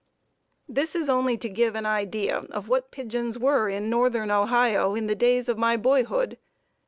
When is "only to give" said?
1.11-1.75